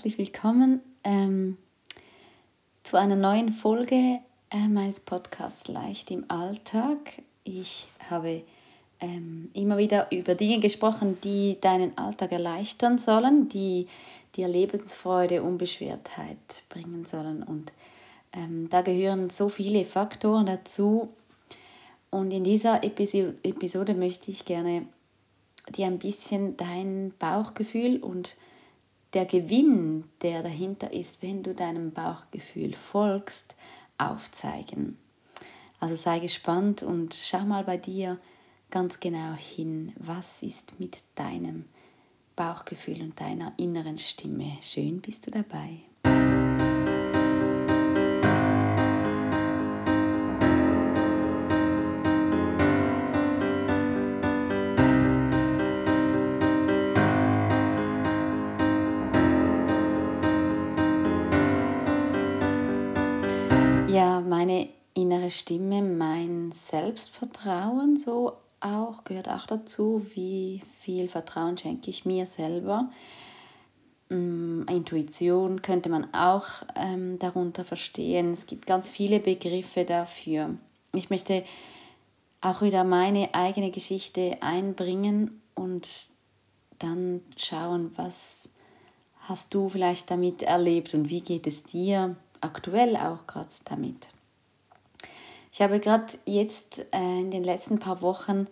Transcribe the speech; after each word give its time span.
herzlich 0.00 0.16
willkommen 0.16 0.80
ähm, 1.04 1.58
zu 2.84 2.96
einer 2.96 3.16
neuen 3.16 3.52
Folge 3.52 4.20
äh, 4.50 4.66
meines 4.66 4.98
Podcasts 4.98 5.68
Leicht 5.68 6.10
im 6.10 6.24
Alltag. 6.28 7.20
Ich 7.44 7.86
habe 8.08 8.42
ähm, 8.98 9.50
immer 9.52 9.76
wieder 9.76 10.10
über 10.10 10.34
Dinge 10.34 10.58
gesprochen, 10.58 11.18
die 11.22 11.58
deinen 11.60 11.98
Alltag 11.98 12.32
erleichtern 12.32 12.96
sollen, 12.96 13.50
die 13.50 13.88
dir 14.36 14.48
Lebensfreude, 14.48 15.42
Unbeschwertheit 15.42 16.62
bringen 16.70 17.04
sollen. 17.04 17.42
Und 17.42 17.74
ähm, 18.32 18.70
da 18.70 18.80
gehören 18.80 19.28
so 19.28 19.50
viele 19.50 19.84
Faktoren 19.84 20.46
dazu. 20.46 21.10
Und 22.08 22.32
in 22.32 22.44
dieser 22.44 22.82
Episode 22.82 23.92
möchte 23.92 24.30
ich 24.30 24.46
gerne 24.46 24.86
dir 25.76 25.88
ein 25.88 25.98
bisschen 25.98 26.56
dein 26.56 27.12
Bauchgefühl 27.18 27.98
und 27.98 28.38
der 29.12 29.26
Gewinn, 29.26 30.04
der 30.22 30.42
dahinter 30.42 30.92
ist, 30.92 31.22
wenn 31.22 31.42
du 31.42 31.54
deinem 31.54 31.92
Bauchgefühl 31.92 32.74
folgst, 32.74 33.56
aufzeigen. 33.98 34.98
Also 35.80 35.94
sei 35.94 36.18
gespannt 36.18 36.82
und 36.82 37.14
schau 37.14 37.40
mal 37.40 37.64
bei 37.64 37.76
dir 37.76 38.18
ganz 38.70 39.00
genau 39.00 39.34
hin, 39.34 39.92
was 39.98 40.42
ist 40.42 40.78
mit 40.78 41.02
deinem 41.14 41.64
Bauchgefühl 42.36 43.02
und 43.02 43.20
deiner 43.20 43.52
inneren 43.56 43.98
Stimme. 43.98 44.56
Schön 44.62 45.00
bist 45.00 45.26
du 45.26 45.30
dabei. 45.30 45.80
Meine 64.50 64.68
innere 64.94 65.30
Stimme, 65.30 65.80
mein 65.82 66.50
Selbstvertrauen 66.50 67.96
so 67.96 68.32
auch, 68.60 69.04
gehört 69.04 69.28
auch 69.28 69.46
dazu, 69.46 70.04
wie 70.14 70.62
viel 70.78 71.08
Vertrauen 71.08 71.56
schenke 71.56 71.88
ich 71.88 72.04
mir 72.04 72.26
selber. 72.26 72.90
Mm, 74.08 74.62
Intuition 74.68 75.62
könnte 75.62 75.88
man 75.88 76.12
auch 76.12 76.46
ähm, 76.74 77.18
darunter 77.20 77.64
verstehen. 77.64 78.32
Es 78.32 78.46
gibt 78.46 78.66
ganz 78.66 78.90
viele 78.90 79.20
Begriffe 79.20 79.84
dafür. 79.84 80.56
Ich 80.94 81.10
möchte 81.10 81.44
auch 82.40 82.60
wieder 82.60 82.82
meine 82.82 83.32
eigene 83.34 83.70
Geschichte 83.70 84.38
einbringen 84.40 85.40
und 85.54 86.08
dann 86.80 87.20
schauen, 87.36 87.92
was 87.96 88.48
hast 89.20 89.54
du 89.54 89.68
vielleicht 89.68 90.10
damit 90.10 90.42
erlebt 90.42 90.92
und 90.92 91.08
wie 91.08 91.20
geht 91.20 91.46
es 91.46 91.62
dir 91.62 92.16
aktuell 92.40 92.96
auch 92.96 93.26
gerade 93.26 93.48
damit. 93.64 94.08
Ich 95.52 95.60
habe 95.60 95.80
gerade 95.80 96.06
jetzt 96.26 96.86
äh, 96.92 97.20
in 97.20 97.30
den 97.30 97.44
letzten 97.44 97.78
paar 97.78 98.02
Wochen 98.02 98.46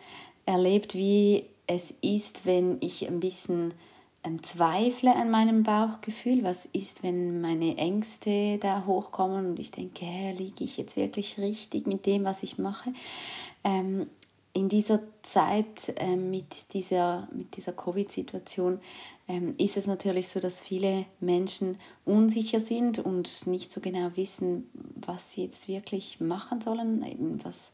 erlebt, 0.47 0.95
wie 0.95 1.45
es 1.67 1.95
ist, 2.01 2.47
wenn 2.47 2.79
ich 2.81 3.07
ein 3.07 3.21
bisschen 3.21 3.75
ähm, 4.25 4.43
zweifle 4.43 5.15
an 5.15 5.31
meinem 5.31 5.63
Bauchgefühl. 5.63 6.43
Was 6.43 6.67
ist, 6.73 7.03
wenn 7.03 7.41
meine 7.41 7.77
Ängste 7.77 8.59
da 8.59 8.85
hochkommen 8.87 9.51
und 9.51 9.59
ich 9.61 9.71
denke, 9.71 10.07
liege 10.37 10.65
ich 10.65 10.77
jetzt 10.77 10.97
wirklich 10.97 11.39
richtig 11.39 11.87
mit 11.87 12.07
dem, 12.07 12.25
was 12.25 12.43
ich 12.43 12.59
mache? 12.59 12.93
Ähm, 13.63 14.09
in 14.53 14.69
dieser 14.69 15.01
Zeit 15.23 15.95
äh, 15.97 16.17
mit 16.17 16.73
dieser, 16.73 17.29
mit 17.33 17.57
dieser 17.57 17.73
Covid-Situation 17.73 18.81
ähm, 19.29 19.55
ist 19.59 19.77
es 19.77 19.87
natürlich 19.87 20.29
so, 20.29 20.41
dass 20.41 20.63
viele 20.63 21.07
Menschen 21.21 21.79
unsicher 22.05 22.61
sind 22.61 22.99
und 22.99 23.47
nicht 23.47 23.73
so 23.73 23.81
genau 23.81 24.11
wissen, 24.15 24.69
was 24.97 25.33
sie 25.33 25.45
jetzt 25.45 25.69
wirklich 25.69 26.21
machen 26.21 26.61
sollen, 26.61 27.05
eben 27.05 27.45
was, 27.45 27.73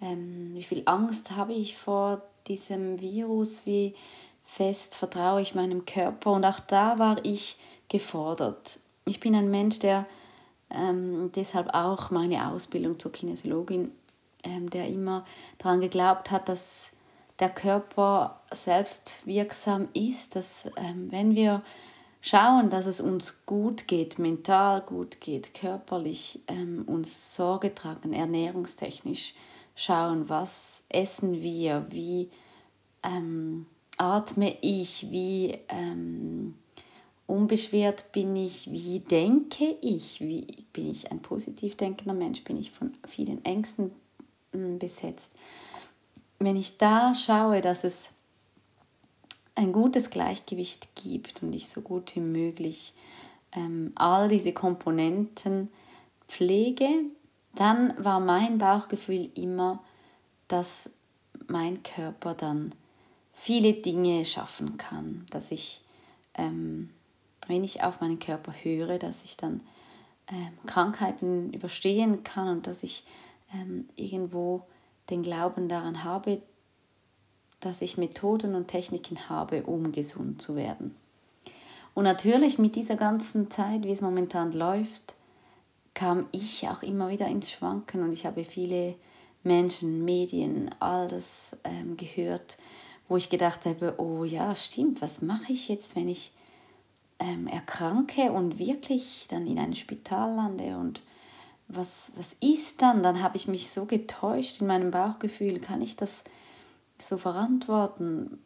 ähm, 0.00 0.52
wie 0.54 0.62
viel 0.62 0.82
Angst 0.86 1.32
habe 1.32 1.52
ich 1.52 1.76
vor 1.76 2.22
diesem 2.46 3.00
Virus, 3.00 3.66
wie 3.66 3.94
fest 4.44 4.94
vertraue 4.94 5.42
ich 5.42 5.54
meinem 5.54 5.84
Körper? 5.84 6.32
Und 6.32 6.44
auch 6.44 6.60
da 6.60 6.98
war 6.98 7.24
ich 7.24 7.56
gefordert. 7.88 8.78
Ich 9.04 9.20
bin 9.20 9.34
ein 9.34 9.50
Mensch, 9.50 9.80
der 9.80 10.06
ähm, 10.70 11.30
deshalb 11.34 11.74
auch 11.74 12.10
meine 12.10 12.50
Ausbildung 12.50 12.98
zur 12.98 13.12
Kinesiologin, 13.12 13.90
ähm, 14.44 14.70
der 14.70 14.88
immer 14.88 15.24
daran 15.58 15.80
geglaubt 15.80 16.30
hat, 16.30 16.48
dass 16.48 16.92
der 17.40 17.50
Körper 17.50 18.40
selbst 18.52 19.26
wirksam 19.26 19.88
ist, 19.92 20.36
dass 20.36 20.70
ähm, 20.76 21.10
wenn 21.10 21.34
wir 21.34 21.62
schauen, 22.20 22.70
dass 22.70 22.86
es 22.86 23.00
uns 23.00 23.44
gut 23.44 23.88
geht, 23.88 24.18
mental 24.18 24.80
gut 24.80 25.20
geht, 25.20 25.52
körperlich 25.52 26.40
ähm, 26.46 26.84
uns 26.86 27.34
Sorge 27.34 27.74
tragen, 27.74 28.12
ernährungstechnisch 28.12 29.34
schauen, 29.74 30.28
was 30.28 30.84
essen 30.88 31.42
wir, 31.42 31.86
wie 31.90 32.30
ähm, 33.02 33.66
atme 33.96 34.56
ich, 34.60 35.10
wie 35.10 35.58
ähm, 35.68 36.54
unbeschwert 37.26 38.12
bin 38.12 38.36
ich, 38.36 38.70
wie 38.70 39.00
denke 39.00 39.76
ich, 39.80 40.20
wie 40.20 40.46
bin 40.72 40.90
ich 40.90 41.10
ein 41.10 41.20
positiv 41.20 41.76
denkender 41.76 42.14
Mensch, 42.14 42.44
bin 42.44 42.58
ich 42.58 42.70
von 42.70 42.92
vielen 43.06 43.44
Ängsten 43.44 43.90
besetzt. 44.78 45.32
Wenn 46.38 46.56
ich 46.56 46.78
da 46.78 47.14
schaue, 47.14 47.60
dass 47.60 47.84
es 47.84 48.12
ein 49.54 49.72
gutes 49.72 50.10
Gleichgewicht 50.10 50.88
gibt 50.96 51.42
und 51.42 51.54
ich 51.54 51.68
so 51.68 51.80
gut 51.80 52.14
wie 52.16 52.20
möglich 52.20 52.92
ähm, 53.52 53.92
all 53.94 54.28
diese 54.28 54.52
Komponenten 54.52 55.70
pflege, 56.26 56.88
dann 57.54 57.94
war 58.02 58.18
mein 58.18 58.58
Bauchgefühl 58.58 59.30
immer, 59.34 59.82
dass 60.48 60.90
mein 61.46 61.82
Körper 61.82 62.34
dann 62.34 62.74
viele 63.32 63.74
Dinge 63.74 64.24
schaffen 64.24 64.76
kann, 64.76 65.26
dass 65.30 65.50
ich, 65.52 65.80
ähm, 66.34 66.90
wenn 67.46 67.64
ich 67.64 67.82
auf 67.82 68.00
meinen 68.00 68.18
Körper 68.18 68.52
höre, 68.52 68.98
dass 68.98 69.22
ich 69.24 69.36
dann 69.36 69.60
ähm, 70.28 70.52
Krankheiten 70.66 71.52
überstehen 71.52 72.24
kann 72.24 72.48
und 72.48 72.66
dass 72.66 72.82
ich 72.82 73.04
ähm, 73.52 73.88
irgendwo 73.96 74.62
den 75.10 75.22
Glauben 75.22 75.68
daran 75.68 76.04
habe, 76.04 76.40
dass 77.60 77.82
ich 77.82 77.98
Methoden 77.98 78.54
und 78.54 78.68
Techniken 78.68 79.28
habe, 79.28 79.64
um 79.64 79.92
gesund 79.92 80.40
zu 80.40 80.56
werden. 80.56 80.94
Und 81.94 82.04
natürlich 82.04 82.58
mit 82.58 82.76
dieser 82.76 82.96
ganzen 82.96 83.50
Zeit, 83.50 83.84
wie 83.84 83.92
es 83.92 84.00
momentan 84.00 84.52
läuft, 84.52 85.14
kam 85.94 86.26
ich 86.32 86.68
auch 86.68 86.82
immer 86.82 87.08
wieder 87.08 87.28
ins 87.28 87.50
Schwanken 87.50 88.02
und 88.02 88.12
ich 88.12 88.26
habe 88.26 88.44
viele 88.44 88.96
Menschen, 89.44 90.04
Medien, 90.04 90.70
all 90.80 91.06
das 91.06 91.56
ähm, 91.62 91.96
gehört, 91.96 92.58
wo 93.08 93.16
ich 93.16 93.28
gedacht 93.28 93.64
habe, 93.64 93.94
oh 93.98 94.24
ja, 94.24 94.54
stimmt, 94.54 95.02
was 95.02 95.22
mache 95.22 95.52
ich 95.52 95.68
jetzt, 95.68 95.94
wenn 95.94 96.08
ich 96.08 96.32
ähm, 97.20 97.46
erkranke 97.46 98.32
und 98.32 98.58
wirklich 98.58 99.26
dann 99.28 99.46
in 99.46 99.58
ein 99.58 99.74
Spital 99.74 100.34
lande 100.34 100.76
und 100.76 101.00
was, 101.68 102.12
was 102.16 102.36
ist 102.40 102.82
dann? 102.82 103.02
Dann 103.02 103.22
habe 103.22 103.36
ich 103.36 103.48
mich 103.48 103.70
so 103.70 103.84
getäuscht 103.84 104.60
in 104.60 104.66
meinem 104.66 104.90
Bauchgefühl. 104.90 105.60
Kann 105.60 105.82
ich 105.82 105.96
das 105.96 106.24
so 107.00 107.16
verantworten? 107.16 108.38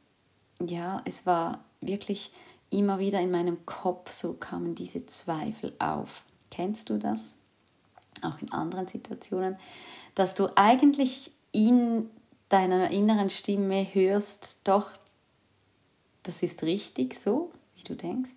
Ja, 0.61 1.03
es 1.05 1.27
war 1.27 1.65
wirklich 1.81 2.31
immer 2.71 2.99
wieder 2.99 3.21
in 3.21 3.31
meinem 3.31 3.65
Kopf, 3.67 4.13
so 4.13 4.35
kamen 4.35 4.75
diese 4.75 5.07
Zweifel 5.07 5.73
auf. 5.79 6.25
Kennst 6.51 6.91
du 6.91 6.99
das? 6.99 7.37
Auch 8.23 8.41
in 8.43 8.53
anderen 8.53 8.89
Situationen, 8.89 9.57
dass 10.15 10.35
du 10.35 10.49
eigentlich 10.57 11.31
in 11.53 12.11
deiner 12.49 12.91
inneren 12.91 13.31
Stimme 13.31 13.87
hörst, 13.95 14.59
doch, 14.65 14.91
das 16.25 16.43
ist 16.43 16.63
richtig 16.63 17.15
so, 17.15 17.53
wie 17.77 17.85
du 17.85 17.95
denkst. 17.95 18.31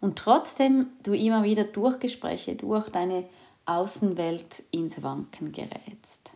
Und 0.00 0.18
trotzdem 0.18 0.86
du 1.02 1.12
immer 1.12 1.42
wieder 1.42 1.64
durch 1.64 1.98
Gespräche, 1.98 2.56
durch 2.56 2.88
deine 2.88 3.28
Außenwelt 3.66 4.64
ins 4.70 5.02
Wanken 5.02 5.52
gerätst. 5.52 6.32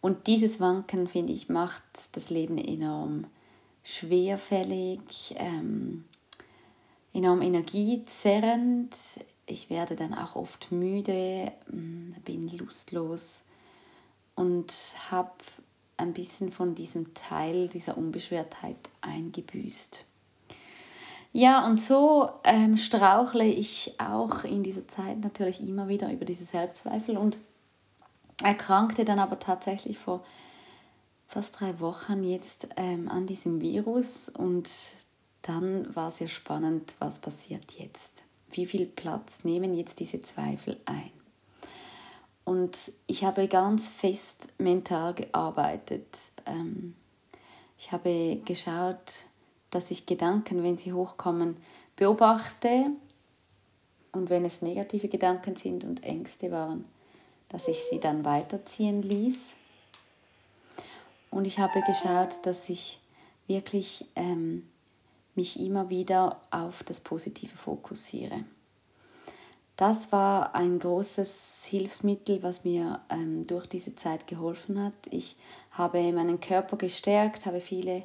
Und 0.00 0.26
dieses 0.26 0.60
Wanken, 0.60 1.08
finde 1.08 1.32
ich, 1.32 1.48
macht 1.48 1.82
das 2.12 2.30
Leben 2.30 2.58
enorm 2.58 3.26
schwerfällig, 3.82 5.34
ähm, 5.36 6.04
enorm 7.12 7.42
energiezerrend. 7.42 8.94
Ich 9.46 9.68
werde 9.68 9.96
dann 9.96 10.14
auch 10.14 10.36
oft 10.36 10.72
müde, 10.72 11.52
mm, 11.70 12.12
bin 12.24 12.48
lustlos 12.56 13.42
und 14.34 14.72
habe 15.10 15.32
ein 15.96 16.14
bisschen 16.14 16.50
von 16.50 16.74
diesem 16.74 17.12
Teil 17.12 17.68
dieser 17.68 17.98
Unbeschwertheit 17.98 18.90
eingebüßt. 19.02 20.06
Ja, 21.32 21.64
und 21.64 21.80
so 21.80 22.30
ähm, 22.42 22.76
strauchle 22.76 23.44
ich 23.46 23.94
auch 24.00 24.44
in 24.44 24.62
dieser 24.62 24.88
Zeit 24.88 25.20
natürlich 25.20 25.60
immer 25.60 25.86
wieder 25.86 26.12
über 26.12 26.24
diese 26.24 26.44
Selbstzweifel 26.44 27.16
und 27.16 27.38
erkrankte 28.42 29.04
dann 29.04 29.20
aber 29.20 29.38
tatsächlich 29.38 29.98
vor 29.98 30.24
fast 31.28 31.60
drei 31.60 31.78
Wochen 31.78 32.24
jetzt 32.24 32.68
ähm, 32.76 33.08
an 33.08 33.26
diesem 33.26 33.60
Virus 33.60 34.28
und 34.28 34.68
dann 35.42 35.94
war 35.94 36.10
sehr 36.10 36.28
spannend, 36.28 36.94
was 36.98 37.20
passiert 37.20 37.72
jetzt. 37.78 38.24
Wie 38.50 38.66
viel 38.66 38.86
Platz 38.86 39.44
nehmen 39.44 39.74
jetzt 39.74 40.00
diese 40.00 40.20
Zweifel 40.20 40.80
ein? 40.84 41.12
Und 42.44 42.92
ich 43.06 43.22
habe 43.22 43.46
ganz 43.46 43.88
fest 43.88 44.48
mental 44.58 45.14
gearbeitet. 45.14 46.18
Ähm, 46.46 46.96
ich 47.78 47.92
habe 47.92 48.40
geschaut, 48.44 49.26
dass 49.70 49.90
ich 49.90 50.06
Gedanken, 50.06 50.62
wenn 50.62 50.76
sie 50.76 50.92
hochkommen, 50.92 51.56
beobachte 51.96 52.86
und 54.12 54.30
wenn 54.30 54.44
es 54.44 54.62
negative 54.62 55.08
Gedanken 55.08 55.56
sind 55.56 55.84
und 55.84 56.02
Ängste 56.02 56.50
waren, 56.50 56.84
dass 57.48 57.68
ich 57.68 57.78
sie 57.84 58.00
dann 58.00 58.24
weiterziehen 58.24 59.02
ließ. 59.02 59.54
Und 61.30 61.44
ich 61.46 61.58
habe 61.58 61.80
geschaut, 61.82 62.44
dass 62.44 62.68
ich 62.68 63.00
wirklich 63.46 64.06
ähm, 64.16 64.68
mich 65.34 65.60
immer 65.60 65.90
wieder 65.90 66.40
auf 66.50 66.82
das 66.82 67.00
Positive 67.00 67.56
fokussiere. 67.56 68.44
Das 69.76 70.12
war 70.12 70.54
ein 70.54 70.78
großes 70.78 71.64
Hilfsmittel, 71.64 72.42
was 72.42 72.64
mir 72.64 73.00
ähm, 73.08 73.46
durch 73.46 73.66
diese 73.66 73.94
Zeit 73.96 74.26
geholfen 74.26 74.82
hat. 74.82 74.94
Ich 75.10 75.36
habe 75.70 76.12
meinen 76.12 76.40
Körper 76.40 76.76
gestärkt, 76.76 77.46
habe 77.46 77.60
viele 77.60 78.02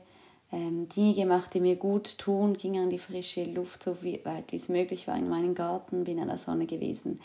ähm, 0.51 0.87
Dinge 0.89 1.13
gemacht, 1.13 1.53
die 1.53 1.59
mir 1.59 1.75
gut 1.75 2.17
tun, 2.17 2.55
ging 2.55 2.79
an 2.79 2.89
die 2.89 2.99
frische 2.99 3.43
Luft, 3.43 3.83
so 3.83 3.97
weit 4.03 4.51
wie 4.51 4.55
es 4.55 4.69
möglich 4.69 5.07
war, 5.07 5.17
in 5.17 5.29
meinen 5.29 5.55
Garten, 5.55 6.03
bin 6.03 6.19
an 6.19 6.27
der 6.27 6.37
Sonne 6.37 6.65
gewesen. 6.65 7.19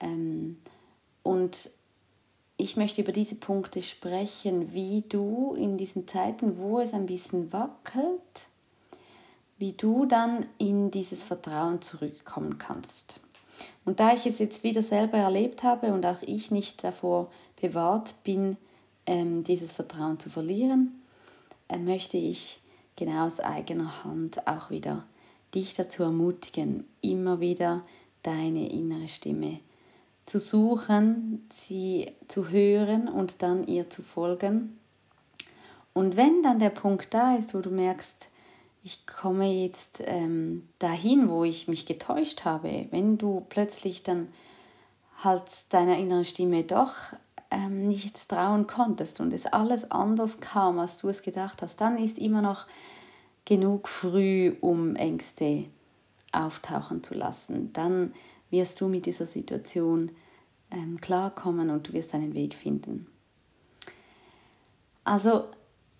Ähm, 0.00 0.58
und 1.22 1.70
ich 2.56 2.76
möchte 2.76 3.02
über 3.02 3.12
diese 3.12 3.34
Punkte 3.34 3.82
sprechen, 3.82 4.72
wie 4.72 5.02
du 5.08 5.54
in 5.54 5.76
diesen 5.76 6.08
Zeiten, 6.08 6.58
wo 6.58 6.80
es 6.80 6.94
ein 6.94 7.06
bisschen 7.06 7.52
wackelt, 7.52 8.48
wie 9.58 9.72
du 9.72 10.06
dann 10.06 10.46
in 10.58 10.90
dieses 10.90 11.22
Vertrauen 11.22 11.82
zurückkommen 11.82 12.58
kannst. 12.58 13.20
Und 13.84 14.00
da 14.00 14.12
ich 14.12 14.26
es 14.26 14.38
jetzt 14.38 14.64
wieder 14.64 14.82
selber 14.82 15.18
erlebt 15.18 15.62
habe 15.62 15.92
und 15.92 16.04
auch 16.04 16.22
ich 16.22 16.50
nicht 16.50 16.84
davor 16.84 17.30
bewahrt 17.60 18.14
bin, 18.22 18.56
ähm, 19.06 19.44
dieses 19.44 19.72
Vertrauen 19.72 20.18
zu 20.18 20.28
verlieren, 20.28 21.00
möchte 21.84 22.16
ich 22.16 22.60
genau 22.96 23.26
aus 23.26 23.40
eigener 23.40 24.04
Hand 24.04 24.46
auch 24.46 24.70
wieder 24.70 25.04
dich 25.54 25.74
dazu 25.74 26.02
ermutigen, 26.02 26.84
immer 27.00 27.40
wieder 27.40 27.82
deine 28.22 28.70
innere 28.70 29.08
Stimme 29.08 29.60
zu 30.26 30.38
suchen, 30.38 31.46
sie 31.50 32.12
zu 32.26 32.50
hören 32.50 33.08
und 33.08 33.42
dann 33.42 33.66
ihr 33.66 33.88
zu 33.88 34.02
folgen. 34.02 34.78
Und 35.92 36.16
wenn 36.16 36.42
dann 36.42 36.58
der 36.58 36.70
Punkt 36.70 37.14
da 37.14 37.36
ist, 37.36 37.54
wo 37.54 37.60
du 37.60 37.70
merkst, 37.70 38.28
ich 38.82 39.06
komme 39.06 39.50
jetzt 39.50 40.02
ähm, 40.04 40.68
dahin, 40.78 41.28
wo 41.28 41.44
ich 41.44 41.68
mich 41.68 41.86
getäuscht 41.86 42.44
habe, 42.44 42.86
wenn 42.90 43.18
du 43.18 43.44
plötzlich 43.48 44.02
dann 44.02 44.28
halt 45.24 45.42
deiner 45.70 45.96
inneren 45.96 46.24
Stimme 46.24 46.64
doch 46.64 46.94
ähm, 47.50 47.86
nicht 47.86 48.28
trauen 48.28 48.66
konntest 48.66 49.20
und 49.20 49.32
es 49.32 49.46
alles 49.46 49.90
anders 49.90 50.40
kam, 50.40 50.78
als 50.78 50.98
du 50.98 51.08
es 51.08 51.22
gedacht 51.22 51.62
hast, 51.62 51.80
dann 51.80 51.98
ist 51.98 52.18
immer 52.18 52.42
noch 52.42 52.66
genug 53.44 53.88
früh, 53.88 54.56
um 54.60 54.96
Ängste 54.96 55.66
auftauchen 56.32 57.02
zu 57.02 57.14
lassen. 57.14 57.72
Dann 57.72 58.12
wirst 58.50 58.80
du 58.80 58.88
mit 58.88 59.06
dieser 59.06 59.26
Situation 59.26 60.10
ähm, 60.70 61.00
klarkommen 61.00 61.70
und 61.70 61.88
du 61.88 61.92
wirst 61.92 62.14
deinen 62.14 62.34
Weg 62.34 62.54
finden. 62.54 63.06
Also 65.04 65.44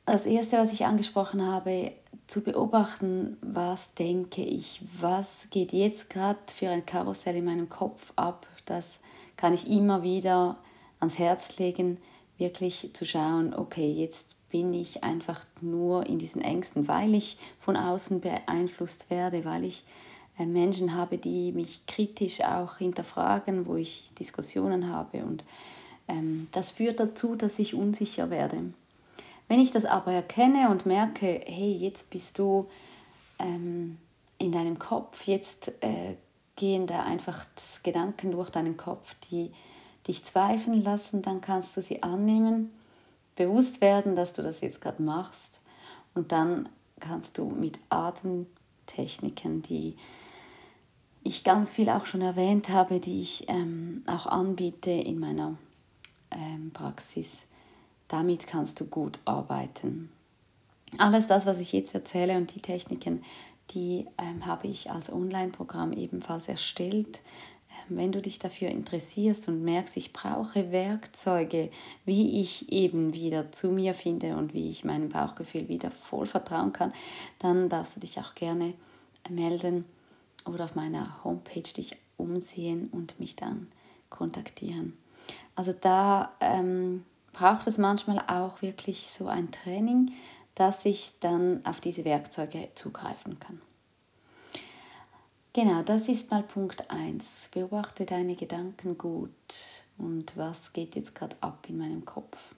das 0.05 0.27
Erste, 0.27 0.59
was 0.59 0.73
ich 0.73 0.85
angesprochen 0.85 1.45
habe, 1.47 1.93
zu 2.27 2.43
beobachten, 2.43 3.37
was 3.41 3.95
denke 3.95 4.43
ich, 4.43 4.83
was 4.99 5.47
geht 5.51 5.73
jetzt 5.73 6.11
gerade 6.11 6.39
für 6.47 6.69
ein 6.69 6.85
Karussell 6.85 7.37
in 7.37 7.45
meinem 7.45 7.69
Kopf 7.69 8.13
ab, 8.17 8.49
das 8.65 8.99
kann 9.37 9.55
ich 9.55 9.69
immer 9.71 10.03
wieder 10.03 10.59
ans 11.01 11.19
Herz 11.19 11.59
legen, 11.59 11.99
wirklich 12.39 12.91
zu 12.93 13.05
schauen, 13.05 13.55
okay, 13.55 13.91
jetzt 13.91 14.37
bin 14.51 14.73
ich 14.75 15.03
einfach 15.05 15.45
nur 15.61 16.07
in 16.07 16.19
diesen 16.19 16.41
Ängsten, 16.41 16.89
weil 16.89 17.15
ich 17.15 17.37
von 17.59 17.77
außen 17.77 18.21
beeinflusst 18.21 19.11
werde, 19.11 19.45
weil 19.45 19.65
ich 19.65 19.85
äh, 20.39 20.47
Menschen 20.47 20.95
habe, 20.95 21.19
die 21.19 21.53
mich 21.53 21.87
kritisch 21.87 22.43
auch 22.43 22.79
hinterfragen, 22.79 23.67
wo 23.67 23.77
ich 23.77 24.13
Diskussionen 24.15 24.89
habe 24.89 25.25
und 25.25 25.45
ähm, 26.09 26.49
das 26.53 26.71
führt 26.71 27.01
dazu, 27.01 27.35
dass 27.35 27.59
ich 27.59 27.75
unsicher 27.75 28.31
werde. 28.31 28.73
Wenn 29.49 29.61
ich 29.61 29.71
das 29.71 29.85
aber 29.85 30.13
erkenne 30.13 30.71
und 30.71 30.87
merke, 30.87 31.41
hey, 31.45 31.73
jetzt 31.73 32.11
bist 32.11 32.39
du 32.39 32.67
ähm, 33.39 33.99
in 34.39 34.53
deinem 34.53 34.79
Kopf, 34.79 35.27
jetzt 35.27 35.73
äh, 35.81 36.15
gehen 36.57 36.87
da 36.87 37.03
einfach 37.03 37.47
Gedanken 37.83 38.33
durch 38.33 38.51
deinen 38.51 38.77
Kopf, 38.77 39.15
die 39.31 39.53
dich 40.07 40.25
zweifeln 40.25 40.83
lassen, 40.83 41.23
dann 41.23 41.41
kannst 41.41 41.77
du 41.77 41.83
sie 41.83 42.03
annehmen, 42.03 42.71
bewusst 43.35 43.81
werden, 43.81 44.17
dass 44.17 44.33
du 44.33 44.43
das 44.43 44.61
jetzt 44.61 44.81
gerade 44.81 45.03
machst 45.03 45.61
und 46.15 46.33
dann 46.33 46.69
kannst 47.01 47.39
du 47.39 47.47
mit 47.47 47.79
Atemtechniken, 47.91 49.63
die 49.63 49.97
ich 51.23 51.45
ganz 51.45 51.71
viel 51.71 51.91
auch 51.91 52.07
schon 52.07 52.23
erwähnt 52.23 52.69
habe, 52.69 53.01
die 53.01 53.21
ich 53.21 53.49
ähm, 53.49 54.05
auch 54.07 54.27
anbiete 54.27 54.91
in 54.91 55.19
meiner 55.19 55.57
ähm, 56.31 56.71
Praxis, 56.73 57.43
damit 58.09 58.47
kannst 58.47 58.81
du 58.81 58.85
gut 58.87 59.19
arbeiten. 59.25 60.11
Alles 60.99 61.27
das, 61.27 61.47
was 61.47 61.59
ich 61.59 61.73
jetzt 61.73 61.95
erzähle 61.95 62.37
und 62.37 62.55
die 62.55 62.61
Techniken, 62.61 63.25
die 63.71 64.07
ähm, 64.19 64.47
habe 64.47 64.69
ich 64.69 64.91
als 64.91 65.13
Online-Programm 65.13 65.93
ebenfalls 65.93 66.49
erstellt. 66.49 67.23
Wenn 67.89 68.13
du 68.13 68.21
dich 68.21 68.39
dafür 68.39 68.69
interessierst 68.69 69.49
und 69.49 69.63
merkst, 69.63 69.97
ich 69.97 70.13
brauche 70.13 70.73
Werkzeuge, 70.73 71.71
wie 72.05 72.41
ich 72.41 72.73
eben 72.73 73.15
wieder 73.15 73.53
zu 73.53 73.71
mir 73.71 73.95
finde 73.95 74.37
und 74.37 74.55
wie 74.55 74.69
ich 74.69 74.85
meinem 74.85 75.09
Bauchgefühl 75.09 75.69
wieder 75.69 75.91
voll 75.91 76.27
vertrauen 76.27 76.73
kann, 76.73 76.93
dann 77.39 77.69
darfst 77.69 77.97
du 77.97 78.01
dich 78.01 78.19
auch 78.19 78.35
gerne 78.35 78.75
melden 79.29 79.85
oder 80.45 80.65
auf 80.65 80.75
meiner 80.75 81.23
Homepage 81.25 81.63
dich 81.63 81.97
umsehen 82.17 82.89
und 82.93 83.19
mich 83.21 83.37
dann 83.37 83.69
kontaktieren. 84.11 84.97
Also 85.55 85.73
da 85.73 86.33
ähm, 86.41 87.05
braucht 87.33 87.67
es 87.67 87.79
manchmal 87.79 88.21
auch 88.27 88.63
wirklich 88.63 89.07
so 89.07 89.27
ein 89.29 89.51
Training, 89.51 90.13
dass 90.55 90.85
ich 90.85 91.13
dann 91.21 91.65
auf 91.65 91.81
diese 91.81 92.05
Werkzeuge 92.05 92.69
zugreifen 92.75 93.39
kann. 93.39 93.61
Genau, 95.57 95.81
das 95.81 96.11
ist 96.11 96.31
mal 96.31 96.43
Punkt 96.43 96.91
1. 96.91 97.49
Beobachte 97.51 98.05
deine 98.05 98.35
Gedanken 98.35 98.99
gut 98.99 99.31
und 99.97 100.37
was 100.37 100.75
geht 100.75 100.95
jetzt 100.97 101.15
gerade 101.15 101.35
ab 101.41 101.65
in 101.71 101.79
meinem 101.79 102.05
Kopf. 102.05 102.55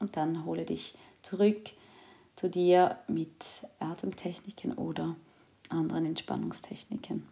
Und 0.00 0.16
dann 0.16 0.44
hole 0.44 0.64
dich 0.64 0.96
zurück 1.22 1.70
zu 2.34 2.50
dir 2.50 2.98
mit 3.06 3.44
Atemtechniken 3.78 4.72
oder 4.72 5.14
anderen 5.68 6.04
Entspannungstechniken. 6.04 7.28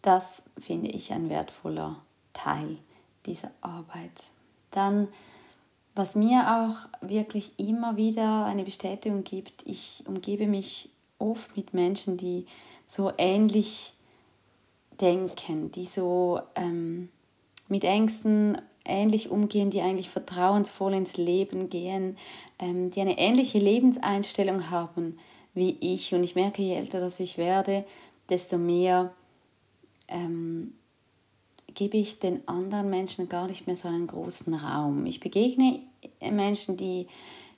Das 0.00 0.44
finde 0.56 0.90
ich 0.90 1.12
ein 1.12 1.28
wertvoller 1.28 2.00
Teil 2.32 2.78
dieser 3.26 3.50
Arbeit. 3.62 4.30
Dann, 4.70 5.08
was 5.96 6.14
mir 6.14 6.46
auch 6.46 6.88
wirklich 7.00 7.58
immer 7.58 7.96
wieder 7.96 8.44
eine 8.44 8.62
Bestätigung 8.62 9.24
gibt, 9.24 9.66
ich 9.66 10.04
umgebe 10.06 10.46
mich 10.46 10.88
oft 11.20 11.56
mit 11.56 11.74
Menschen, 11.74 12.16
die 12.16 12.46
so 12.86 13.12
ähnlich 13.18 13.92
denken, 15.00 15.70
die 15.72 15.84
so 15.84 16.40
ähm, 16.54 17.08
mit 17.68 17.84
Ängsten 17.84 18.60
ähnlich 18.84 19.30
umgehen, 19.30 19.70
die 19.70 19.80
eigentlich 19.80 20.10
vertrauensvoll 20.10 20.94
ins 20.94 21.16
Leben 21.16 21.70
gehen, 21.70 22.16
ähm, 22.58 22.90
die 22.90 23.00
eine 23.00 23.18
ähnliche 23.18 23.58
Lebenseinstellung 23.58 24.70
haben 24.70 25.18
wie 25.54 25.76
ich. 25.80 26.14
Und 26.14 26.24
ich 26.24 26.34
merke, 26.34 26.62
je 26.62 26.74
älter 26.74 27.00
das 27.00 27.20
ich 27.20 27.38
werde, 27.38 27.84
desto 28.28 28.58
mehr 28.58 29.12
ähm, 30.08 30.74
gebe 31.74 31.96
ich 31.96 32.18
den 32.18 32.46
anderen 32.48 32.90
Menschen 32.90 33.28
gar 33.28 33.46
nicht 33.46 33.66
mehr 33.66 33.76
so 33.76 33.88
einen 33.88 34.06
großen 34.06 34.54
Raum. 34.54 35.06
Ich 35.06 35.20
begegne 35.20 35.80
Menschen, 36.20 36.76
die 36.76 37.06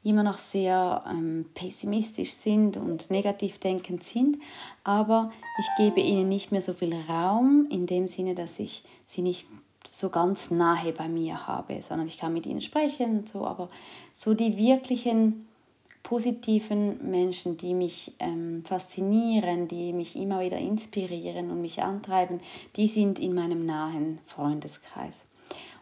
immer 0.05 0.23
noch 0.23 0.39
sehr 0.39 1.05
ähm, 1.09 1.47
pessimistisch 1.55 2.33
sind 2.33 2.77
und 2.77 3.11
negativ 3.11 3.59
denkend 3.59 4.05
sind, 4.05 4.39
aber 4.85 5.33
ich 5.59 5.67
gebe 5.77 6.01
ihnen 6.01 6.29
nicht 6.29 6.51
mehr 6.51 6.63
so 6.63 6.73
viel 6.73 6.95
Raum 7.09 7.67
in 7.71 7.87
dem 7.87 8.09
Sinne, 8.09 8.35
dass 8.35 8.59
ich 8.59 8.83
sie 9.07 9.23
nicht 9.23 9.47
so 9.91 10.09
ganz 10.09 10.51
nahe 10.51 10.93
bei 10.93 11.09
mir 11.09 11.47
habe, 11.47 11.81
sondern 11.83 12.07
ich 12.07 12.19
kann 12.19 12.33
mit 12.33 12.47
ihnen 12.47 12.63
sprechen 12.63 13.19
und 13.19 13.29
so, 13.29 13.47
aber 13.47 13.69
so 14.15 14.35
die 14.35 14.57
wirklichen 14.57 15.47
positiven 16.03 17.11
Menschen, 17.11 17.57
die 17.57 17.75
mich 17.75 18.13
ähm, 18.19 18.65
faszinieren, 18.65 19.69
die 19.69 19.93
mich 19.93 20.17
immer 20.17 20.41
wieder 20.41 20.59
inspirieren 20.59 21.51
und 21.51 21.61
mich 21.61 21.83
antreiben, 21.83 22.41
die 22.77 22.89
sind 22.89 23.19
in 23.19 23.35
meinem 23.35 23.65
nahen 23.65 24.19
Freundeskreis. 24.27 25.23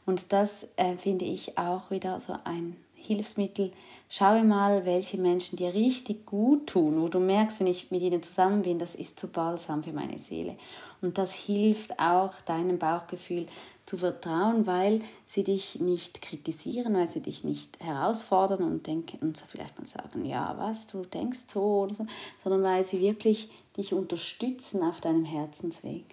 Und 0.07 0.33
das 0.33 0.69
äh, 0.77 0.97
finde 0.97 1.25
ich 1.25 1.57
auch 1.57 1.91
wieder 1.91 2.21
so 2.21 2.35
ein 2.45 2.77
Hilfsmittel, 3.01 3.73
schaue 4.09 4.45
mal, 4.45 4.85
welche 4.85 5.19
Menschen 5.19 5.57
dir 5.57 5.75
richtig 5.75 6.27
gut 6.27 6.69
tun, 6.69 7.01
wo 7.01 7.09
du 7.09 7.19
merkst, 7.19 7.61
wenn 7.61 7.67
ich 7.67 7.91
mit 7.91 8.03
ihnen 8.03 8.23
zusammen 8.23 8.63
bin, 8.63 8.79
das 8.79 8.95
ist 8.95 9.19
so 9.19 9.29
balsam 9.29 9.83
für 9.83 9.93
meine 9.93 10.19
Seele. 10.19 10.57
Und 11.01 11.17
das 11.17 11.33
hilft 11.33 11.99
auch 11.99 12.41
deinem 12.43 12.79
Bauchgefühl 12.79 13.47
zu 13.87 13.97
vertrauen, 13.97 14.67
weil 14.67 15.01
sie 15.27 15.43
dich 15.43 15.81
nicht 15.81 16.21
kritisieren, 16.21 16.95
weil 16.95 17.09
sie 17.09 17.23
dich 17.23 17.43
nicht 17.43 17.83
herausfordern 17.83 18.63
und 18.63 18.87
denken 18.87 19.19
und 19.21 19.39
vielleicht 19.39 19.79
mal 19.79 19.87
sagen, 19.87 20.25
ja, 20.25 20.55
was, 20.59 20.87
du 20.87 21.05
denkst 21.05 21.47
so 21.53 21.81
oder 21.81 21.95
so, 21.95 22.07
sondern 22.43 22.63
weil 22.63 22.85
sie 22.85 23.01
wirklich 23.01 23.51
dich 23.77 23.95
unterstützen 23.95 24.83
auf 24.83 25.01
deinem 25.01 25.25
Herzensweg. 25.25 26.05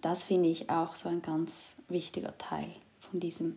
Das 0.00 0.24
finde 0.24 0.48
ich 0.48 0.70
auch 0.70 0.94
so 0.94 1.08
ein 1.08 1.20
ganz 1.20 1.74
wichtiger 1.88 2.38
Teil 2.38 2.68
von 3.00 3.20
diesem 3.20 3.56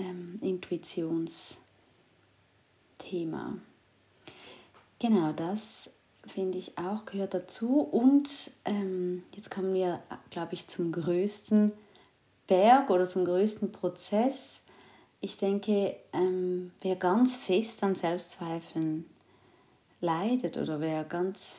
ähm, 0.00 0.38
Intuitionsthema. 0.40 1.58
Genau, 4.98 5.32
das 5.32 5.90
finde 6.26 6.58
ich 6.58 6.76
auch 6.78 7.06
gehört 7.06 7.34
dazu. 7.34 7.80
Und 7.80 8.52
ähm, 8.64 9.22
jetzt 9.34 9.50
kommen 9.50 9.72
wir, 9.74 10.02
glaube 10.30 10.54
ich, 10.54 10.68
zum 10.68 10.92
größten 10.92 11.72
Berg 12.46 12.90
oder 12.90 13.06
zum 13.06 13.24
größten 13.24 13.72
Prozess. 13.72 14.60
Ich 15.20 15.36
denke, 15.36 15.96
ähm, 16.12 16.72
wer 16.80 16.96
ganz 16.96 17.36
fest 17.36 17.82
an 17.82 17.94
Selbstzweifeln 17.94 19.04
leidet 20.00 20.56
oder 20.56 20.80
wer 20.80 21.04
ganz 21.04 21.56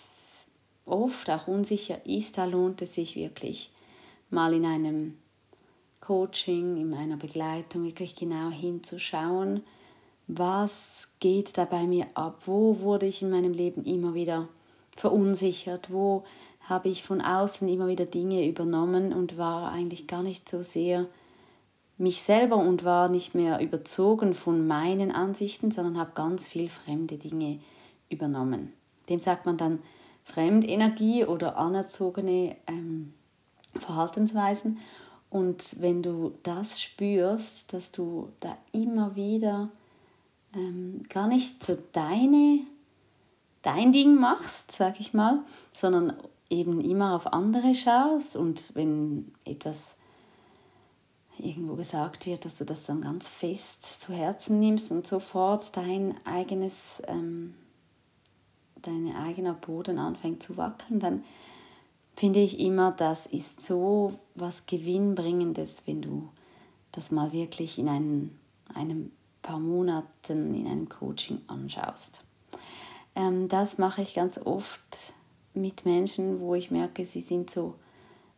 oft 0.85 1.29
auch 1.29 1.47
unsicher 1.47 2.05
ist, 2.05 2.37
da 2.37 2.45
lohnt 2.45 2.81
es 2.81 2.95
sich 2.95 3.15
wirklich 3.15 3.71
mal 4.29 4.53
in 4.53 4.65
einem 4.65 5.17
Coaching, 6.11 6.75
in 6.75 6.89
meiner 6.89 7.15
Begleitung 7.15 7.85
wirklich 7.85 8.17
genau 8.17 8.49
hinzuschauen, 8.49 9.63
was 10.27 11.07
geht 11.21 11.57
da 11.57 11.63
bei 11.63 11.87
mir 11.87 12.05
ab, 12.15 12.41
wo 12.45 12.81
wurde 12.81 13.05
ich 13.05 13.21
in 13.21 13.29
meinem 13.29 13.53
Leben 13.53 13.85
immer 13.85 14.13
wieder 14.13 14.49
verunsichert, 14.97 15.89
wo 15.89 16.25
habe 16.67 16.89
ich 16.89 17.03
von 17.03 17.21
außen 17.21 17.69
immer 17.69 17.87
wieder 17.87 18.05
Dinge 18.05 18.45
übernommen 18.45 19.13
und 19.13 19.37
war 19.37 19.71
eigentlich 19.71 20.05
gar 20.05 20.21
nicht 20.21 20.49
so 20.49 20.61
sehr 20.61 21.05
mich 21.97 22.21
selber 22.21 22.57
und 22.57 22.83
war 22.83 23.07
nicht 23.07 23.33
mehr 23.33 23.61
überzogen 23.61 24.33
von 24.33 24.67
meinen 24.67 25.13
Ansichten, 25.13 25.71
sondern 25.71 25.97
habe 25.97 26.11
ganz 26.13 26.45
viel 26.45 26.67
fremde 26.67 27.15
Dinge 27.15 27.59
übernommen. 28.09 28.73
Dem 29.07 29.21
sagt 29.21 29.45
man 29.45 29.55
dann 29.55 29.79
Fremdenergie 30.25 31.23
oder 31.23 31.55
anerzogene 31.55 32.57
ähm, 32.67 33.13
Verhaltensweisen. 33.79 34.77
Und 35.31 35.77
wenn 35.79 36.03
du 36.03 36.33
das 36.43 36.81
spürst, 36.81 37.73
dass 37.73 37.91
du 37.91 38.27
da 38.41 38.57
immer 38.73 39.15
wieder 39.15 39.69
ähm, 40.53 41.03
gar 41.07 41.27
nicht 41.27 41.63
so 41.63 41.77
deine, 41.93 42.59
dein 43.61 43.93
Ding 43.93 44.15
machst, 44.15 44.73
sag 44.73 44.99
ich 44.99 45.13
mal, 45.13 45.39
sondern 45.75 46.13
eben 46.49 46.81
immer 46.81 47.15
auf 47.15 47.31
andere 47.31 47.73
schaust 47.73 48.35
und 48.35 48.75
wenn 48.75 49.31
etwas 49.45 49.95
irgendwo 51.37 51.75
gesagt 51.75 52.25
wird, 52.25 52.43
dass 52.43 52.57
du 52.57 52.65
das 52.65 52.83
dann 52.83 52.99
ganz 52.99 53.29
fest 53.29 54.01
zu 54.01 54.13
Herzen 54.13 54.59
nimmst 54.59 54.91
und 54.91 55.07
sofort 55.07 55.75
dein 55.77 56.13
eigenes, 56.25 57.01
ähm, 57.07 57.55
dein 58.81 59.15
eigener 59.15 59.53
Boden 59.53 59.97
anfängt 59.97 60.43
zu 60.43 60.57
wackeln, 60.57 60.99
dann 60.99 61.23
finde 62.21 62.39
ich 62.39 62.59
immer, 62.59 62.91
das 62.91 63.25
ist 63.25 63.65
so 63.65 64.13
was 64.35 64.67
Gewinnbringendes, 64.67 65.81
wenn 65.87 66.03
du 66.03 66.29
das 66.91 67.09
mal 67.09 67.31
wirklich 67.31 67.79
in 67.79 67.89
einen, 67.89 68.39
einem 68.75 69.11
paar 69.41 69.57
Monaten 69.57 70.53
in 70.53 70.67
einem 70.67 70.87
Coaching 70.87 71.41
anschaust. 71.47 72.23
Ähm, 73.15 73.47
das 73.47 73.79
mache 73.79 74.03
ich 74.03 74.13
ganz 74.13 74.37
oft 74.37 75.13
mit 75.55 75.83
Menschen, 75.83 76.39
wo 76.41 76.53
ich 76.53 76.69
merke, 76.69 77.05
sie 77.05 77.21
sind 77.21 77.49
so 77.49 77.73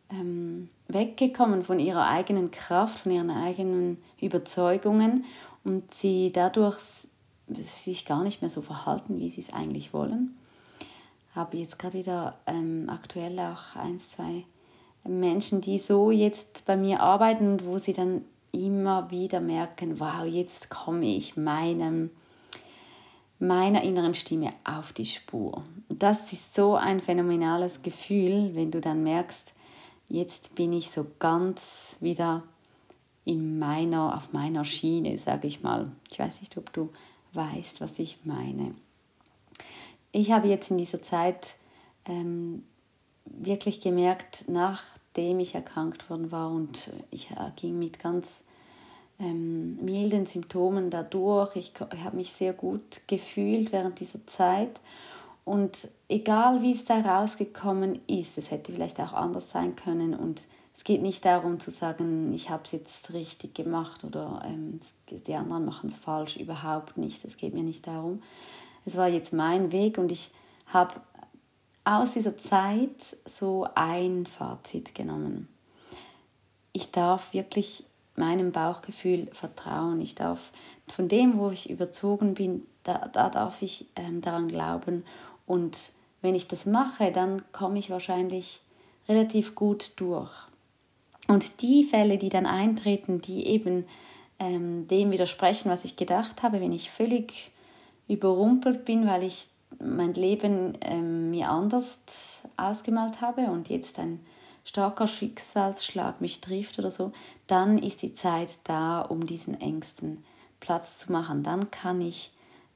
ähm, 0.08 0.70
weggekommen 0.88 1.62
von 1.62 1.78
ihrer 1.78 2.08
eigenen 2.08 2.50
Kraft, 2.50 3.00
von 3.00 3.12
ihren 3.12 3.30
eigenen 3.30 4.02
Überzeugungen 4.18 5.26
und 5.62 5.92
sie 5.92 6.32
dadurch 6.32 6.78
sich 7.48 8.06
gar 8.06 8.22
nicht 8.22 8.40
mehr 8.40 8.48
so 8.50 8.62
verhalten, 8.62 9.18
wie 9.18 9.28
sie 9.28 9.42
es 9.42 9.52
eigentlich 9.52 9.92
wollen 9.92 10.34
habe 11.34 11.56
jetzt 11.56 11.78
gerade 11.78 11.98
wieder 11.98 12.38
ähm, 12.46 12.86
aktuell 12.88 13.38
auch 13.40 13.76
ein, 13.76 13.98
zwei 13.98 14.44
Menschen, 15.06 15.60
die 15.60 15.78
so 15.78 16.10
jetzt 16.10 16.64
bei 16.64 16.76
mir 16.76 17.00
arbeiten 17.00 17.52
und 17.52 17.66
wo 17.66 17.78
sie 17.78 17.92
dann 17.92 18.22
immer 18.52 19.10
wieder 19.10 19.40
merken, 19.40 19.98
wow, 19.98 20.24
jetzt 20.24 20.70
komme 20.70 21.06
ich 21.06 21.36
meinem, 21.36 22.10
meiner 23.38 23.82
inneren 23.82 24.14
Stimme 24.14 24.52
auf 24.62 24.92
die 24.92 25.06
Spur. 25.06 25.64
Das 25.88 26.32
ist 26.32 26.54
so 26.54 26.76
ein 26.76 27.00
phänomenales 27.00 27.82
Gefühl, 27.82 28.54
wenn 28.54 28.70
du 28.70 28.80
dann 28.80 29.02
merkst, 29.02 29.54
jetzt 30.08 30.54
bin 30.54 30.72
ich 30.72 30.90
so 30.90 31.06
ganz 31.18 31.96
wieder 32.00 32.44
in 33.24 33.58
meiner, 33.58 34.16
auf 34.16 34.32
meiner 34.32 34.64
Schiene, 34.64 35.18
sage 35.18 35.48
ich 35.48 35.62
mal. 35.62 35.90
Ich 36.10 36.18
weiß 36.18 36.40
nicht, 36.40 36.56
ob 36.56 36.72
du 36.72 36.90
weißt, 37.32 37.80
was 37.80 37.98
ich 37.98 38.18
meine 38.24 38.74
ich 40.14 40.30
habe 40.30 40.46
jetzt 40.46 40.70
in 40.70 40.78
dieser 40.78 41.02
Zeit 41.02 41.56
ähm, 42.06 42.62
wirklich 43.24 43.80
gemerkt, 43.80 44.44
nachdem 44.48 45.40
ich 45.40 45.54
erkrankt 45.54 46.08
worden 46.08 46.30
war 46.30 46.50
und 46.50 46.90
ich 47.10 47.32
äh, 47.32 47.50
ging 47.56 47.80
mit 47.80 47.98
ganz 47.98 48.44
ähm, 49.18 49.76
milden 49.84 50.24
Symptomen 50.26 50.90
dadurch, 50.90 51.56
ich, 51.56 51.72
ich 51.92 52.04
habe 52.04 52.16
mich 52.16 52.30
sehr 52.30 52.52
gut 52.52 53.00
gefühlt 53.08 53.72
während 53.72 53.98
dieser 53.98 54.24
Zeit. 54.26 54.80
Und 55.44 55.88
egal 56.08 56.62
wie 56.62 56.72
es 56.72 56.84
da 56.84 57.00
rausgekommen 57.00 58.00
ist, 58.06 58.38
es 58.38 58.50
hätte 58.50 58.72
vielleicht 58.72 59.00
auch 59.00 59.12
anders 59.12 59.50
sein 59.50 59.74
können. 59.74 60.14
Und 60.14 60.42
es 60.74 60.84
geht 60.84 61.02
nicht 61.02 61.24
darum 61.24 61.58
zu 61.58 61.70
sagen, 61.70 62.32
ich 62.32 62.50
habe 62.50 62.62
es 62.64 62.72
jetzt 62.72 63.12
richtig 63.12 63.54
gemacht 63.54 64.04
oder 64.04 64.42
ähm, 64.46 64.78
die 65.10 65.34
anderen 65.34 65.64
machen 65.64 65.90
es 65.90 65.96
falsch, 65.96 66.36
überhaupt 66.36 66.98
nicht. 66.98 67.24
Es 67.24 67.36
geht 67.36 67.52
mir 67.52 67.64
nicht 67.64 67.86
darum, 67.86 68.22
es 68.84 68.96
war 68.96 69.08
jetzt 69.08 69.32
mein 69.32 69.72
Weg 69.72 69.98
und 69.98 70.12
ich 70.12 70.30
habe 70.66 70.94
aus 71.84 72.12
dieser 72.12 72.36
Zeit 72.36 73.16
so 73.24 73.66
ein 73.74 74.26
Fazit 74.26 74.94
genommen. 74.94 75.48
Ich 76.72 76.90
darf 76.90 77.32
wirklich 77.32 77.84
meinem 78.16 78.52
Bauchgefühl 78.52 79.28
vertrauen. 79.32 80.00
Ich 80.00 80.14
darf 80.14 80.50
von 80.88 81.08
dem, 81.08 81.38
wo 81.38 81.50
ich 81.50 81.70
überzogen 81.70 82.34
bin, 82.34 82.66
da, 82.82 83.08
da 83.12 83.28
darf 83.28 83.62
ich 83.62 83.86
ähm, 83.96 84.20
daran 84.20 84.48
glauben. 84.48 85.04
Und 85.46 85.92
wenn 86.22 86.34
ich 86.34 86.48
das 86.48 86.66
mache, 86.66 87.10
dann 87.12 87.42
komme 87.52 87.78
ich 87.78 87.90
wahrscheinlich 87.90 88.60
relativ 89.08 89.54
gut 89.54 89.92
durch. 89.96 90.30
Und 91.28 91.62
die 91.62 91.84
Fälle, 91.84 92.18
die 92.18 92.28
dann 92.28 92.46
eintreten, 92.46 93.20
die 93.20 93.46
eben 93.46 93.84
ähm, 94.38 94.86
dem 94.88 95.10
widersprechen, 95.10 95.70
was 95.70 95.84
ich 95.84 95.96
gedacht 95.96 96.42
habe, 96.42 96.60
wenn 96.60 96.72
ich 96.72 96.90
völlig 96.90 97.50
überrumpelt 98.08 98.84
bin, 98.84 99.06
weil 99.06 99.22
ich 99.22 99.48
mein 99.82 100.14
Leben 100.14 100.78
ähm, 100.80 101.30
mir 101.30 101.50
anders 101.50 102.42
ausgemalt 102.56 103.20
habe 103.20 103.42
und 103.50 103.68
jetzt 103.68 103.98
ein 103.98 104.20
starker 104.64 105.06
Schicksalsschlag 105.06 106.20
mich 106.20 106.40
trifft 106.40 106.78
oder 106.78 106.90
so, 106.90 107.12
dann 107.46 107.78
ist 107.78 108.02
die 108.02 108.14
Zeit 108.14 108.58
da, 108.64 109.02
um 109.02 109.26
diesen 109.26 109.60
Ängsten 109.60 110.24
Platz 110.60 110.98
zu 110.98 111.12
machen. 111.12 111.42
Dann 111.42 111.70
kann 111.70 112.00
ich 112.00 112.30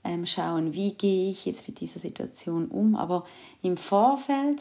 ähm, 0.05 0.27
schauen, 0.27 0.75
wie 0.75 0.93
gehe 0.93 1.31
ich 1.31 1.47
jetzt 1.47 1.67
mit 1.67 1.81
dieser 1.81 1.99
Situation 2.01 2.67
um. 2.67 2.95
Aber 2.95 3.25
im 3.63 3.77
Vorfeld 3.77 4.61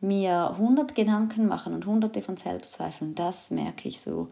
mir 0.00 0.50
100 0.50 0.94
Gedanken 0.94 1.46
machen 1.46 1.72
und 1.74 1.86
hunderte 1.86 2.22
von 2.22 2.36
Selbstzweifeln, 2.36 3.14
das 3.14 3.50
merke 3.50 3.88
ich 3.88 4.00
so, 4.00 4.28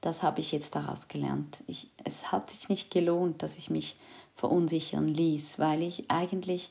das 0.00 0.22
habe 0.22 0.40
ich 0.40 0.52
jetzt 0.52 0.74
daraus 0.74 1.08
gelernt. 1.08 1.62
Ich, 1.66 1.88
es 2.04 2.32
hat 2.32 2.50
sich 2.50 2.68
nicht 2.68 2.90
gelohnt, 2.90 3.42
dass 3.42 3.56
ich 3.56 3.70
mich 3.70 3.96
verunsichern 4.34 5.08
ließ, 5.08 5.58
weil 5.58 5.82
ich 5.82 6.10
eigentlich 6.10 6.70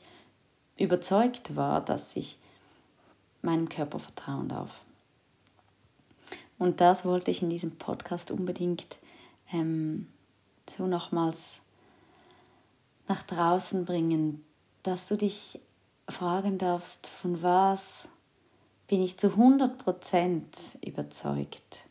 überzeugt 0.76 1.56
war, 1.56 1.80
dass 1.80 2.16
ich 2.16 2.38
meinem 3.42 3.68
Körper 3.68 3.98
vertrauen 3.98 4.48
darf. 4.48 4.80
Und 6.58 6.80
das 6.80 7.04
wollte 7.04 7.30
ich 7.30 7.42
in 7.42 7.50
diesem 7.50 7.72
Podcast 7.72 8.30
unbedingt 8.30 8.98
ähm, 9.52 10.06
so 10.70 10.86
nochmals 10.86 11.60
nach 13.08 13.22
draußen 13.24 13.84
bringen, 13.84 14.44
dass 14.82 15.06
du 15.06 15.16
dich 15.16 15.60
fragen 16.08 16.58
darfst, 16.58 17.08
von 17.08 17.42
was 17.42 18.08
bin 18.86 19.02
ich 19.02 19.18
zu 19.18 19.28
100% 19.28 20.42
überzeugt? 20.86 21.86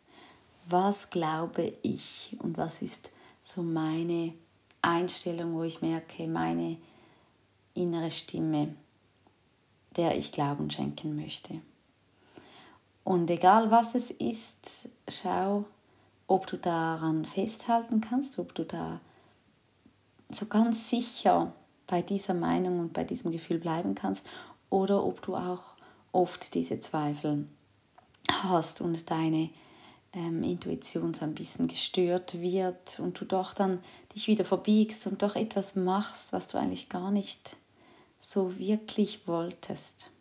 Was 0.67 1.09
glaube 1.09 1.73
ich 1.81 2.37
und 2.39 2.57
was 2.57 2.81
ist 2.81 3.09
so 3.41 3.63
meine 3.63 4.33
Einstellung, 4.81 5.55
wo 5.55 5.63
ich 5.63 5.81
merke, 5.81 6.27
meine 6.27 6.77
innere 7.73 8.11
Stimme, 8.11 8.75
der 9.95 10.17
ich 10.17 10.31
Glauben 10.31 10.69
schenken 10.69 11.15
möchte. 11.15 11.61
Und 13.03 13.29
egal 13.29 13.71
was 13.71 13.95
es 13.95 14.11
ist, 14.11 14.89
schau, 15.07 15.65
ob 16.27 16.47
du 16.47 16.57
daran 16.57 17.25
festhalten 17.25 18.01
kannst, 18.01 18.39
ob 18.39 18.55
du 18.55 18.63
da 18.63 19.01
so 20.29 20.45
ganz 20.45 20.89
sicher 20.89 21.51
bei 21.87 22.01
dieser 22.01 22.33
Meinung 22.33 22.79
und 22.79 22.93
bei 22.93 23.03
diesem 23.03 23.31
Gefühl 23.31 23.57
bleiben 23.57 23.95
kannst 23.95 24.25
oder 24.69 25.03
ob 25.03 25.21
du 25.21 25.35
auch 25.35 25.73
oft 26.13 26.53
diese 26.53 26.79
Zweifel 26.79 27.47
hast 28.29 28.81
und 28.81 29.09
deine 29.11 29.49
ähm, 30.13 30.43
Intuition 30.43 31.13
so 31.13 31.23
ein 31.23 31.33
bisschen 31.33 31.67
gestört 31.67 32.39
wird 32.41 32.99
und 32.99 33.19
du 33.19 33.25
doch 33.25 33.53
dann 33.53 33.79
dich 34.15 34.27
wieder 34.27 34.45
verbiegst 34.45 35.07
und 35.07 35.21
doch 35.21 35.35
etwas 35.35 35.75
machst, 35.75 36.33
was 36.33 36.47
du 36.47 36.57
eigentlich 36.57 36.89
gar 36.89 37.11
nicht 37.11 37.57
so 38.19 38.57
wirklich 38.57 39.27
wolltest. 39.27 40.11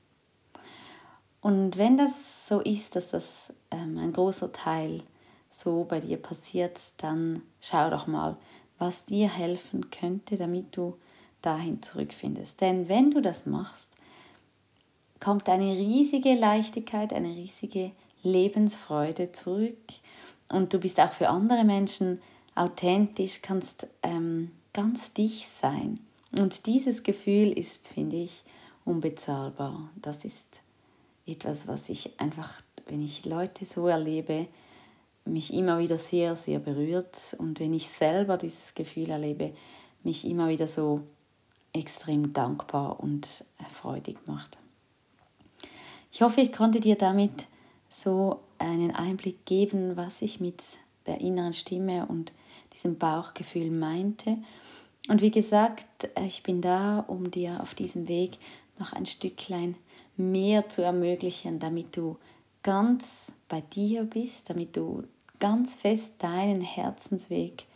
Und 1.41 1.77
wenn 1.79 1.97
das 1.97 2.47
so 2.47 2.61
ist, 2.61 2.97
dass 2.97 3.09
das 3.09 3.53
ähm, 3.71 3.99
ein 3.99 4.13
großer 4.13 4.53
Teil 4.53 5.03
so 5.51 5.85
bei 5.85 6.01
dir 6.01 6.19
passiert, 6.19 6.79
dann 6.99 7.43
schau 7.61 7.91
doch 7.91 8.07
mal, 8.07 8.37
was 8.79 9.05
dir 9.05 9.29
helfen 9.29 9.91
könnte, 9.91 10.37
damit 10.37 10.77
du 10.77 10.97
dahin 11.43 11.83
zurückfindest. 11.83 12.61
Denn 12.61 12.89
wenn 12.89 13.11
du 13.11 13.21
das 13.21 13.47
machst, 13.47 13.91
kommt 15.19 15.49
eine 15.49 15.73
riesige 15.73 16.35
Leichtigkeit, 16.35 17.13
eine 17.13 17.29
riesige 17.29 17.93
Lebensfreude 18.23 19.33
zurück 19.33 19.79
und 20.51 20.73
du 20.73 20.79
bist 20.79 21.01
auch 21.01 21.13
für 21.13 21.29
andere 21.29 21.65
Menschen 21.65 22.21
authentisch, 22.55 23.41
kannst 23.43 23.87
ähm, 24.03 24.51
ganz 24.73 25.13
dich 25.13 25.47
sein. 25.47 26.01
Und 26.39 26.67
dieses 26.67 27.03
Gefühl 27.03 27.53
ist, 27.53 27.89
finde 27.89 28.17
ich, 28.17 28.45
unbezahlbar. 28.85 29.91
Das 29.97 30.25
ist 30.25 30.63
etwas, 31.27 31.69
was 31.69 31.89
ich 31.89 32.19
einfach, 32.21 32.61
wenn 32.87 33.03
ich 33.03 33.25
Leute 33.25 33.65
so 33.65 33.89
erlebe, 33.89 34.47
mich 35.25 35.53
immer 35.53 35.79
wieder 35.79 35.99
sehr, 35.99 36.35
sehr 36.37 36.59
berührt 36.59 37.37
und 37.39 37.61
wenn 37.61 37.75
ich 37.75 37.89
selber 37.89 38.37
dieses 38.37 38.75
Gefühl 38.75 39.11
erlebe, 39.11 39.53
mich 40.03 40.27
immer 40.27 40.49
wieder 40.49 40.67
so 40.67 41.03
extrem 41.73 42.33
dankbar 42.33 43.01
und 43.01 43.45
freudig 43.73 44.19
macht. 44.27 44.59
Ich 46.13 46.23
hoffe, 46.23 46.41
ich 46.41 46.53
konnte 46.53 46.81
dir 46.81 46.97
damit 46.97 47.47
so 47.91 48.41
einen 48.59 48.93
Einblick 48.93 49.45
geben, 49.45 49.97
was 49.97 50.23
ich 50.23 50.41
mit 50.41 50.63
der 51.07 51.21
inneren 51.21 51.55
Stimme 51.55 52.07
und 52.07 52.33
diesem 52.73 52.97
Bauchgefühl 52.97 53.71
meinte. 53.71 54.39
Und 55.09 55.21
wie 55.21 55.31
gesagt, 55.31 56.09
ich 56.25 56.43
bin 56.43 56.61
da, 56.61 57.01
um 57.01 57.31
dir 57.31 57.61
auf 57.61 57.75
diesem 57.75 58.07
Weg 58.07 58.39
noch 58.79 58.93
ein 58.93 59.07
Stücklein 59.07 59.77
mehr 60.17 60.69
zu 60.69 60.83
ermöglichen, 60.83 61.59
damit 61.59 61.97
du 61.97 62.17
ganz 62.63 63.33
bei 63.49 63.61
dir 63.61 64.05
bist, 64.05 64.51
damit 64.51 64.77
du 64.77 65.05
ganz 65.41 65.75
fest 65.75 66.15
deinen 66.19 66.61
Herzensweg 66.61 67.67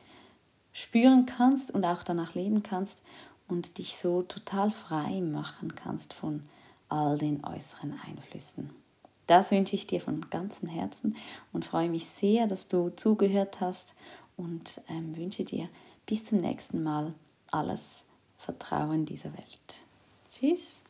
spüren 0.72 1.26
kannst 1.26 1.70
und 1.70 1.84
auch 1.84 2.02
danach 2.02 2.34
leben 2.34 2.62
kannst 2.62 3.02
und 3.48 3.78
dich 3.78 3.96
so 3.96 4.22
total 4.22 4.70
frei 4.70 5.20
machen 5.20 5.74
kannst 5.74 6.12
von 6.12 6.42
all 6.88 7.18
den 7.18 7.44
äußeren 7.44 7.98
Einflüssen. 8.06 8.83
Das 9.26 9.50
wünsche 9.50 9.74
ich 9.74 9.86
dir 9.86 10.00
von 10.00 10.28
ganzem 10.30 10.68
Herzen 10.68 11.16
und 11.52 11.64
freue 11.64 11.88
mich 11.88 12.06
sehr, 12.06 12.46
dass 12.46 12.68
du 12.68 12.90
zugehört 12.90 13.60
hast 13.60 13.94
und 14.36 14.80
ähm, 14.88 15.16
wünsche 15.16 15.44
dir 15.44 15.68
bis 16.06 16.24
zum 16.24 16.40
nächsten 16.40 16.82
Mal 16.82 17.14
alles 17.50 18.04
Vertrauen 18.36 19.06
dieser 19.06 19.32
Welt. 19.32 19.86
Tschüss. 20.30 20.83